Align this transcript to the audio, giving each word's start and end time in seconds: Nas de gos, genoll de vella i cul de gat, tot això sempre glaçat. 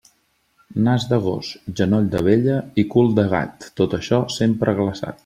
Nas 0.85 1.03
de 1.11 1.19
gos, 1.25 1.51
genoll 1.81 2.09
de 2.17 2.23
vella 2.29 2.57
i 2.85 2.89
cul 2.95 3.13
de 3.21 3.27
gat, 3.37 3.69
tot 3.81 3.97
això 4.03 4.23
sempre 4.39 4.79
glaçat. 4.81 5.19